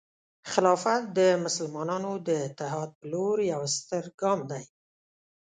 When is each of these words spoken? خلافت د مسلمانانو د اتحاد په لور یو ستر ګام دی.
خلافت 0.51 1.03
د 1.17 1.19
مسلمانانو 1.45 2.11
د 2.27 2.29
اتحاد 2.47 2.89
په 2.97 3.05
لور 3.11 3.37
یو 3.53 3.61
ستر 3.77 4.03
ګام 4.21 4.39
دی. 4.51 4.63